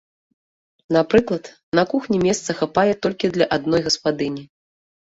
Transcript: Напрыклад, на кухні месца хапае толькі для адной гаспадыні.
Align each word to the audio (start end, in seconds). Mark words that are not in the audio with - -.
Напрыклад, 0.97 1.43
на 1.81 1.85
кухні 1.91 2.17
месца 2.27 2.59
хапае 2.63 2.93
толькі 3.05 3.35
для 3.39 3.45
адной 3.59 3.79
гаспадыні. 3.91 4.43